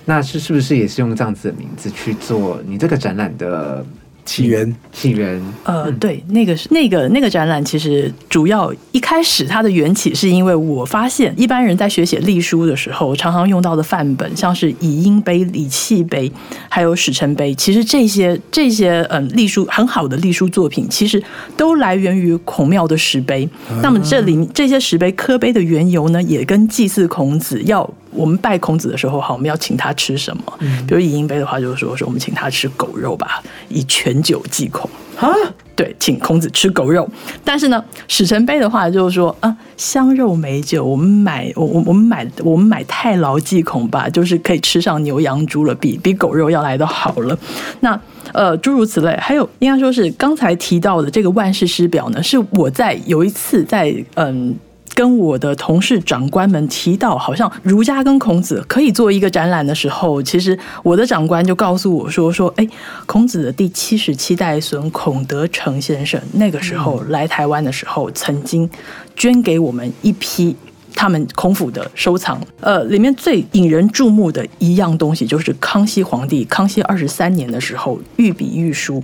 [0.05, 3.85] 那是是不是也是用这样子的名字去做你这个展览的
[4.25, 5.41] 起源起源？
[5.65, 16.31] 呃，对，那个是那个那个展览，其实主要一开始它的缘起是因为我发现一般人在学写隶书的时候，常常用到的范本，像是以音碑、礼器碑，
[16.69, 21.21] 还有史称碑，其实这些这些嗯隶书很好的隶书作品，其实
[21.57, 23.49] 都来源于孔庙的石碑。
[23.83, 27.89] 那么这里这些石碑刻碑的缘由呢，也跟祭祀孔子要。
[28.11, 30.42] 我们拜孔子的时候，好，我们要请他吃什么？
[30.87, 34.90] 比如以音碑的话，就是说说我们请他吃狗肉吧，以全酒祭孔。
[35.16, 35.29] 啊，
[35.77, 37.07] 对，请孔子吃狗肉。
[37.44, 47.38] 但是呢，史臣碑的话就是说啊，香肉美酒，我们买我我我们买我们买太牢祭孔吧，就是可以吃上牛羊猪了，比比狗肉要来的好了。
[47.81, 48.01] 那
[48.33, 54.57] 呃，诸如此类，还有应该说是刚才提到的这个万世师表呢，是我在有一次在嗯。
[55.01, 62.69] 跟我的同事长官们提到，好像儒家跟孔子可以做一个展览的时候，其实我的长官就告诉我说：“说，哎，
[63.07, 68.69] 孔子的第七十七代孙孔德成先生，那个时候来台湾的时候，曾经
[69.17, 70.55] 捐给我们一批
[70.95, 72.39] 他们孔府的收藏。
[72.61, 79.03] 呃，里面最引人注目的一样东西，就是康熙皇帝康熙二十三年的时候御笔御书。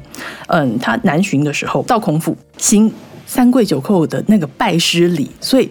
[0.49, 2.93] 嗯，他南巡的时候到孔府行。”
[3.27, 5.69] 三跪九叩的那个拜师礼，所以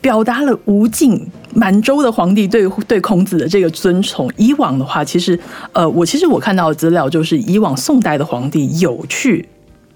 [0.00, 4.28] 表达了无尽满洲的皇帝对对孔子的这个尊崇。
[4.36, 5.38] 以往的话，其实
[5.72, 9.48] 呃，我其实我看到的资料就是，以往宋代的皇帝有去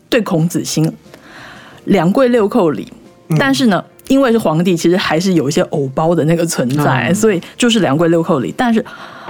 [0.09, 0.93] 对孔子行
[1.87, 2.87] 两跪六叩礼，
[3.39, 3.85] 但是呢。
[4.11, 8.53] 因为是皇帝，其实还是有一些偶包的那个存在，所以就是两跪六叩礼。
[8.57, 8.85] 但是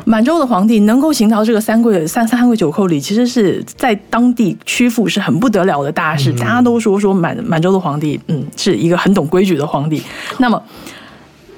[0.07, 6.33] 满洲的皇帝能够行到这个三跪三三跪九叩礼，其实是在当地曲阜是很不得了的大事。
[6.33, 10.03] 大家都说说满满洲的皇帝，嗯，是一个很懂规矩的皇帝。
[10.39, 10.63] 那么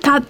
[0.01, 0.21] 他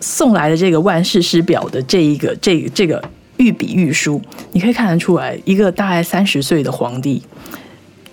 [0.00, 3.02] 送来的这个万世师表的这一个这这个
[3.38, 4.20] 御笔御书，
[4.52, 7.22] 你可以看得出来，一个大概三十岁的皇帝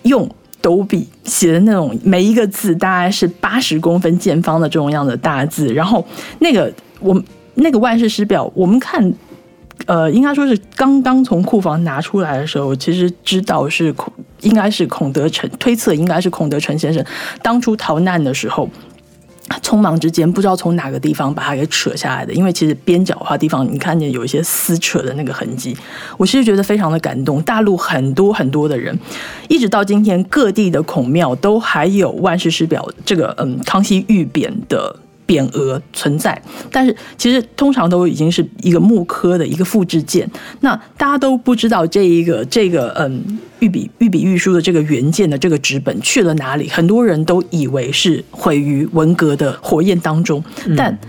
[0.04, 0.30] 用。
[0.62, 6.06] 斗笔写的那种每一个字大概是八十公分见方的这种样的大字，然后
[6.40, 7.22] 那个我
[7.56, 9.14] 那个万世师表，我们看，
[9.88, 17.04] 呃，应该说是刚刚从库房拿出来的时候，其实知道是孔，应该是孔德成，推测应该是孔德成先生
[17.42, 18.70] 当初逃难的时候。
[19.60, 25.76] 匆忙之间，不知道从哪个地方把它给扯下来的，因为其实边角化地方，你看见有一些撕扯的那个痕迹，
[26.18, 27.42] 我其实觉得非常的感动。
[27.44, 28.98] 大陆很多很多的人，
[29.48, 34.96] 一直到今天，各地的孔庙都还有万世师表这个嗯康熙御匾的
[35.32, 36.40] 匾额存在，
[36.70, 40.30] 但是其实通常都已经是一个木刻的一个复制件。
[40.60, 50.44] 那大家都不知道这一个这个嗯御笔御笔御书的这个原件的这个纸本去了哪里，很多人都以为是毁于文革的火焰当中，
[50.76, 51.00] 但。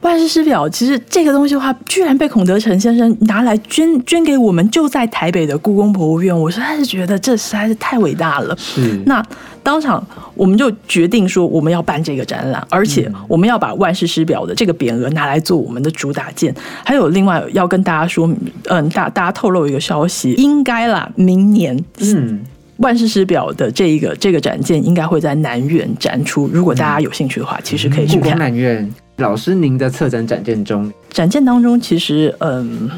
[0.00, 8.56] 万世师表，其实这个东西的话，居然被孔德成先生拿来捐捐给我们，就在台北的故宫博物院，我实在是觉得这实在是太伟大了。
[8.56, 9.22] 是那
[9.62, 16.54] 当场我们就决定说，我们要办这个展览，而且我们要把万世师表的这个匾额拿来做我们的主打件。
[16.82, 18.26] 还有另外要跟大家说，
[18.68, 22.40] 嗯，大大家透露一个消息，应该啦，明年嗯，
[22.78, 26.48] 万世师表的这一个这个展件应该会在南院展出。
[26.50, 28.38] 如果大家有兴趣的话，其实可以去故宫看。
[28.38, 32.90] 南院老师，您的策展展件中，展件当中，其实嗯，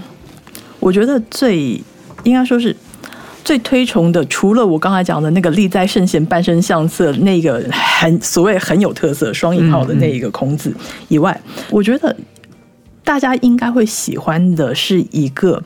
[0.81, 1.83] 我觉得最
[2.23, 2.75] 应该说是
[3.45, 10.73] 最推崇的，除了我刚才讲的那个立在圣贤半身相册那个很所谓很有特色双引号的那一个孔子
[11.09, 11.39] 以外，
[11.71, 12.17] 我觉得
[13.05, 15.63] 大家应该会喜欢的是一个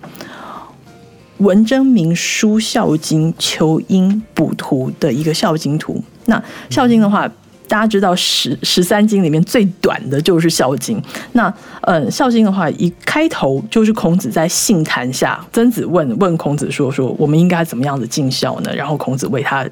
[1.38, 6.03] 文征明书《孝经》求因补图的一个孝经图。
[6.25, 7.31] 那孝经的话。
[7.69, 11.01] 大家知道十十三经里面最短的就是《孝经》。
[11.33, 11.53] 那
[11.83, 19.65] 嗯，《孝经》的话，一开头就是孔子在杏坛下，曾子问问孔子说：“说我们应该怎么样子尽孝呢？”然后孔子为他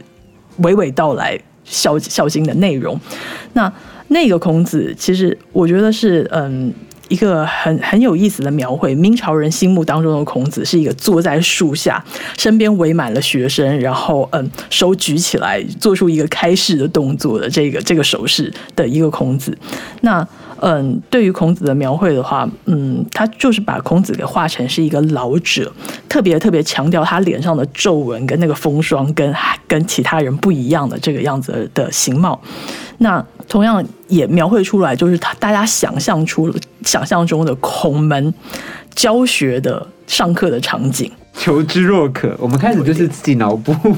[0.61, 2.99] 娓娓道来《孝孝经》的内容。
[3.53, 3.73] 那
[4.09, 6.73] 那个孔子，其实我觉得是嗯。
[7.09, 12.03] 一个很很有意思的描绘，明朝人心目当中的孔子是一个坐在树下，
[12.37, 19.57] 身边围满了学生，然后嗯手举起来，做出一个开示的动作的这个这个手势的一个孔子。
[20.01, 20.27] 那
[20.61, 25.71] 嗯，对于孔子的描绘的话，嗯，他就是把孔子给画成是一个老者，
[26.09, 29.35] 特别特别强调他脸上的皱纹跟那个风霜跟
[29.67, 32.41] 跟其他人不一样的这个样子的形貌。
[32.99, 36.53] 那同样也描绘出来，就是他大家想象出
[36.85, 38.33] 想象中的孔门
[38.95, 41.11] 教学的上课的场景。
[41.37, 43.75] 求知若渴，我们开始就是自己脑补。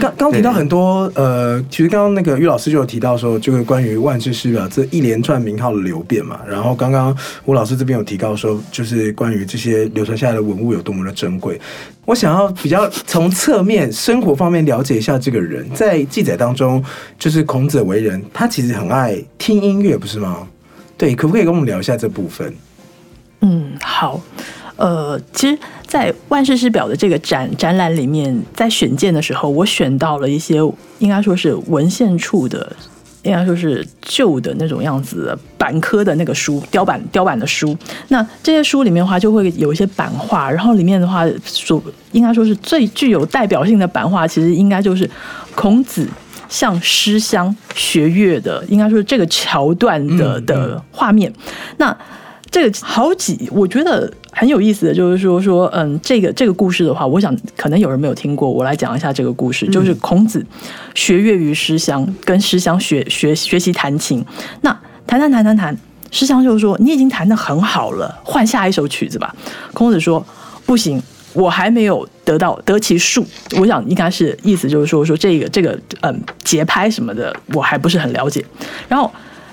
[0.00, 6.40] 刚刚提到很多呃，其实刚刚那个于老师就有提到说，就是关于万世师表这一连串名号的流变嘛。
[6.48, 11.60] 然后刚刚吴老师这边有提到说，就是关于这些流传下来的文物有多么的珍贵。
[12.06, 16.82] 我想要比较从侧面生活方面了解一下这个人，在记载当中，
[17.18, 20.46] 就是孔子为人，他其实很爱听音乐，不是吗？
[20.96, 22.54] 对，可不可以跟我们聊一下这部分？
[23.42, 24.20] 嗯，好。
[24.80, 30.58] 呃，其实，在万世师表的这个展展览里面，在选件的时候，我选到了一些
[31.00, 32.74] 应该说是文献处的，
[33.22, 37.76] 应该说是旧的那种样子的板科的那个书，雕版雕版的书。
[38.08, 45.08] 那这些书里面的话，就会有一些版画，然后里面的话，所应该说是最具有代表性的版画，其实应该就是
[45.54, 46.08] 孔子
[46.48, 51.30] 向诗乡学乐的，应该说这个桥段的的画面。
[51.76, 51.94] 那
[52.50, 59.68] 这个好几，我觉得很有意思的就是说说，嗯，这个这个故事的话，我想可能有人没有听过，我来讲一下这个故事。
[59.68, 60.44] 就是孔子
[60.94, 64.24] 学乐于师乡，跟师乡学学学习弹琴。
[64.62, 65.76] 那弹弹弹弹弹，
[66.10, 69.32] 师乡就说：“你已经弹得很好了，换下一首曲子吧。”
[69.72, 70.26] 孔子说
[70.66, 71.00] ：“不行，
[71.32, 73.24] 我还没有得到得其数。”
[73.58, 78.44] 我想应该是意思就是说说这个这个嗯节拍什么的，我还不是很了解。
[78.88, 79.08] 然后。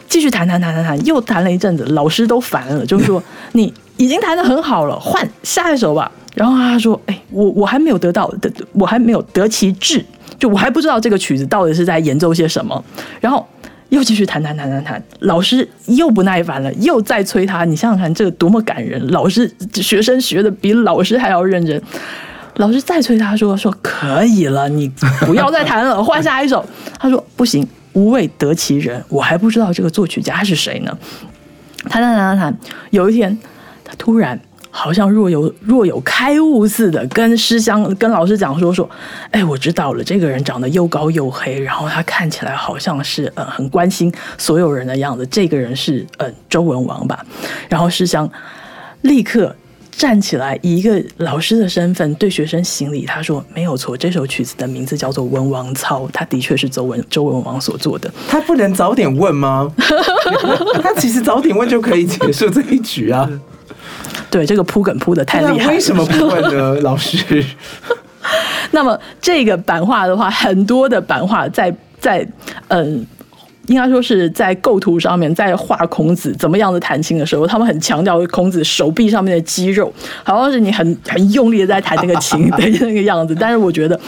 [0.08, 3.22] 继续弹弹弹弹弹，又弹了一阵子，老师都烦了，就是说
[3.54, 6.12] 你已经弹得很好了，换下一首吧。
[6.34, 10.06] 然后他说：“哎，我我还没有得到的，我还没有得其志，
[10.38, 12.84] 就我还不知道这个曲子到底是在演奏些什么。”
[13.20, 13.44] 然后
[13.90, 17.66] 又继续弹弹弹弹弹，老师又不耐烦了，又再催他。
[17.66, 19.06] 你想想看，这个多么感人！
[19.08, 21.82] 老师学生学的比老师还要认真。
[22.58, 24.88] 老师再催他说：“说可以了，你
[25.26, 26.64] 不要再弹了，换下一首。”
[27.00, 30.96] 他说：“不行。”无谓得其人，我还不知道这个作曲家是谁呢。
[31.90, 32.58] 弹弹弹弹弹，
[32.92, 33.36] 有一天
[33.84, 38.88] 他突然好像若有若有开悟似的，跟师乡跟老师讲说说，
[39.32, 47.26] 哎，我知道了，这个人长得又高又黑，然后他看起来好像是呃很关心所有人的样子，这个人是嗯周文王吧。
[47.68, 48.30] 然后师乡
[49.02, 49.56] 立刻。
[49.98, 53.04] 站起来，以一个老师的身份对学生行礼。
[53.04, 58.12] 他说：“没有错，这首曲子的名字叫做《文王操》，他的确是周文周文王所做的。
[58.30, 59.74] 他不能早点问吗？
[60.84, 63.28] 他其实早点问就可以结束这一局啊。
[64.30, 65.72] 对，这个铺梗铺的太厉害。
[65.74, 67.44] 为什么不问呢，老师？
[68.70, 72.28] 那么这个版画的话，很多的版画在在
[72.68, 73.04] 嗯。
[73.68, 79.94] 应该说是在构图上面，在画孔子怎么样子弹琴的时候，他们很强调孔子手臂上面的肌肉，
[80.24, 83.36] 好像是你很 很用力的在弹那个琴的那个样子。
[83.40, 84.00] 但是我觉得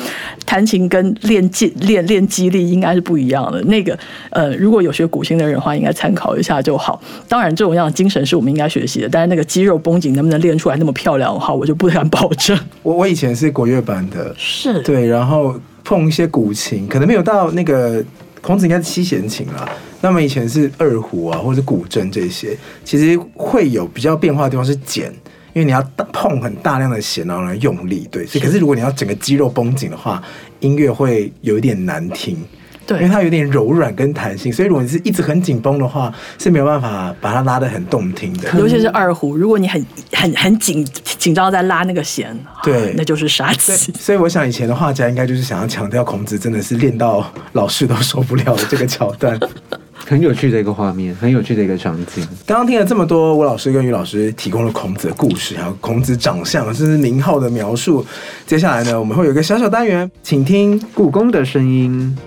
[0.46, 3.62] 弹琴跟练肌练练肌力应该是不一样的。
[3.64, 3.98] 那个
[4.32, 7.02] 呃，如果有学古琴的人的话，应该参考一下就好。
[7.28, 12.58] 当然，这种样的精神是我们应该学习的，但是那个肌肉绷紧能不能练出来那么漂亮的话，我就不敢保证。
[12.82, 18.04] 我我以前是国乐班的，是对，然后碰一些古琴，可能没有到那个
[18.42, 19.70] 孔子应该是七弦琴啦。
[20.02, 25.12] 那么以前是二胡啊，或者古筝这些，其实会有比较变化的地方是简，
[25.54, 25.82] 因为你要
[26.14, 28.26] 碰很大量的弦，然后来用力，对。
[28.26, 30.24] 所以可是如果你要整个肌肉绷紧的话，
[30.62, 32.38] 音乐会有一点难听。
[32.98, 38.50] 因为，它有点柔软跟弹性，所以如果你是一直很紧绷的话，是没有办法把它拉得很动听的。
[38.58, 40.86] 尤其是二胡，如果你很很很紧
[41.18, 43.92] 紧张在拉那个弦，对啊那就是杀，气。
[44.00, 49.40] 所以我想以前的画家应该就是想要强调孔子真的是练到老师都受不了的这个桥段。
[50.06, 52.28] 很有趣的一个画面，很有趣的一个场景。
[52.48, 58.04] 刚刚听了这么多，吴老师跟于老师提供了孔子的故事，还有孔子长相甚至名号的描述。
[58.48, 62.18] 接下来呢，我们会有一个小小单元，请听故宫的声音，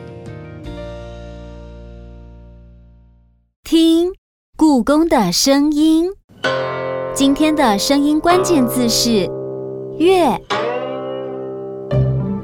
[4.64, 6.08] 故宫的声音。
[7.12, 9.28] 今天的声音关键字是
[9.98, 10.40] 乐。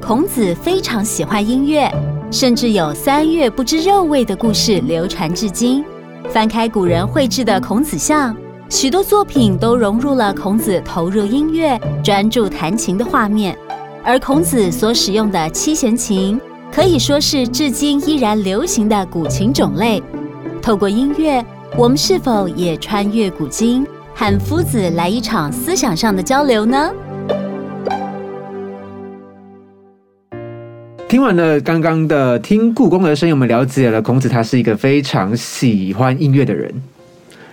[0.02, 1.88] 孔子非常喜欢音乐，
[2.28, 5.84] 甚至有“三月不知肉味”的故事流传至今。
[6.28, 8.36] 翻开古人绘制的孔子像，
[8.68, 13.56] 许多作品都融入了孔子投入音乐、专注弹琴的画面。
[14.02, 16.40] 而孔子所使用的七弦琴，
[16.72, 20.02] 可以说是至今依然流行的古琴种类。
[20.60, 21.42] 透过音乐，
[21.76, 26.90] 我们是否也穿越古今，和夫子来一场思想上的交流呢？
[31.08, 36.72] 听完了刚刚的听故宫的声音，我们了解了孔子他是一个非常喜欢音乐的人。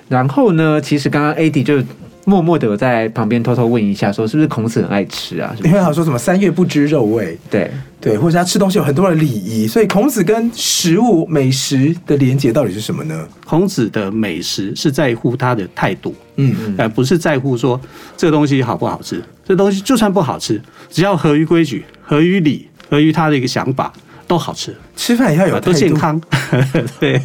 [0.10, 1.82] 然后呢，其实刚刚 AD 就
[2.26, 5.56] 默默的有在旁边偷偷问一下，说是不是孔子很爱吃啊？
[5.64, 7.72] 因为他说什么“三月不知肉味对，”，
[8.02, 13.28] 对，或者他吃东西有很多的礼仪，所以孔子跟食物美食的连结到底是什么呢？
[13.46, 17.80] 孔子的美食是在乎他的态度，嗯嗯，而不是在乎说
[18.18, 19.24] 这个东西好不好吃。
[19.48, 20.60] 这东西就算不好吃，
[20.90, 23.94] 只要合于规矩、合于理、合于他的一个想法，
[24.26, 26.20] 都好吃，吃饭也要有啊态度都健康。
[27.00, 27.22] 对，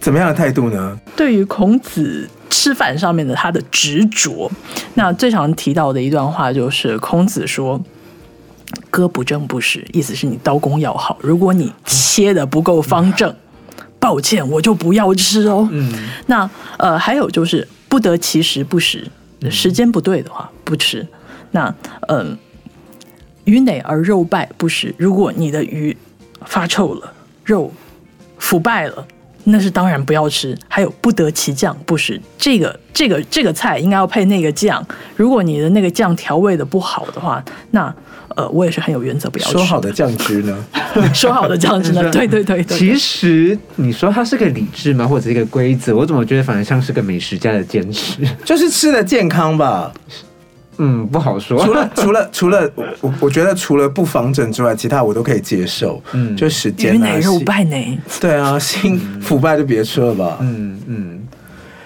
[0.00, 0.98] 怎么样的态度呢？
[1.14, 4.50] 对于孔子吃饭上面的他的执着，
[4.94, 7.80] 那最常提到的一段话就是孔子说
[8.90, 13.34] ：“割不正不食”，意思是你刀工要好，如果你切的不够方正，
[13.98, 15.68] 抱歉，我就不要吃哦。
[15.70, 15.92] 嗯，
[16.26, 19.06] 那呃，还有就是不得其时不食，
[19.50, 21.06] 时间不对的话不吃。
[21.50, 21.74] 那
[22.08, 22.36] 嗯、
[23.44, 25.96] 鱼馁而肉败不食，如果你的鱼
[26.44, 27.12] 发臭了，
[27.44, 27.72] 肉
[28.38, 29.06] 腐败了。
[29.48, 32.20] 那是当然不要吃，还有不得其酱不食。
[32.36, 34.84] 这个这个这个菜应该要配那个酱，
[35.14, 37.94] 如果你的那个酱调味的不好的话，那
[38.34, 39.52] 呃我也是很有原则不要吃。
[39.58, 40.64] 说好的酱汁呢？
[41.14, 42.10] 说好的酱汁呢？
[42.10, 45.94] 对对对对，其实你说它是个理智吗，或者是一个规则？
[45.94, 48.26] 我怎么觉得反而像是个美食家的坚持？
[48.44, 49.92] 就是吃的健康吧。
[50.78, 51.64] 嗯，不好说。
[51.64, 52.70] 除了除了除了
[53.00, 56.02] 我我觉得除了不防整之外，其他我都可以接受。
[56.12, 57.98] 嗯嗯，就时间啊，鱼奶肉败呢？
[58.20, 60.38] 对啊，心腐败就别吃了吧。
[60.40, 61.28] 嗯嗯，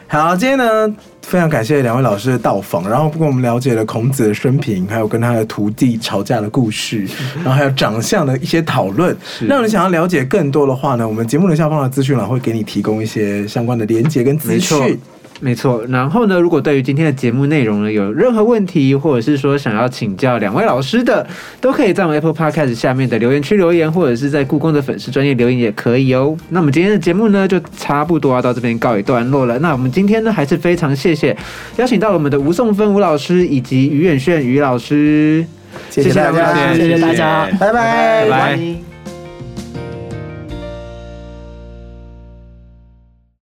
[0.07, 9.17] 好，今天呢，非常感谢两位老师的到访，然后不过我们了解了孔子的生平，还有跟他的徒弟吵架的故事，然后还有长相的一些讨论。
[9.47, 14.99] 让你想要了解更多的话呢，我们节目的下方的资讯栏会给你提供一些相关的连接跟资讯。
[15.41, 15.83] 没错。
[15.89, 21.27] 然后呢，如果对于今天的节目内容呢有任何问题，或者是说想要请教两位老师的，
[21.61, 26.37] 都可以在我们 Apple Podcast 下面的留言区留言，或者是在故宫的粉丝专业留言也可以哦。
[26.51, 29.59] 那么今天的节目呢，就差不多要到这边告一段落了。
[29.61, 31.37] 那我们今天呢，还是非常谢谢
[31.77, 35.45] 邀请到了我们的吴颂芬吴老师以及于远炫于老师，
[35.89, 38.90] 谢谢大家，谢谢大家拜拜，拜拜拜